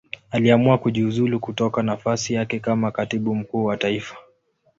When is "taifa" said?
3.77-4.17